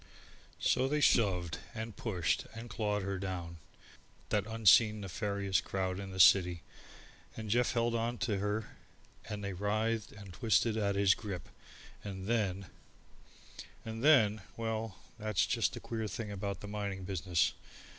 [0.59, 3.57] So they shoved and pushed and clawed her down
[4.29, 6.63] that unseen nefarious crowd in the city
[7.37, 8.75] and Jeff held on to her
[9.29, 11.49] and they writhed and twisted at his grip,
[12.03, 12.65] and then
[13.85, 17.53] And then well, that's just the queer thing about the mining business.